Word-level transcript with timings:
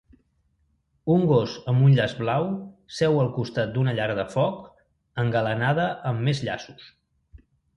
Un 1.15 1.25
gos 1.31 1.53
amb 1.73 1.83
un 1.87 1.93
llaç 1.99 2.15
blau 2.21 2.47
seu 3.01 3.19
al 3.25 3.29
costat 3.37 3.75
d'una 3.75 3.95
llar 4.01 4.09
de 4.21 4.27
foc 4.35 4.67
engalanada 5.25 5.89
amb 6.15 6.27
més 6.31 6.43
llaços. 6.49 6.91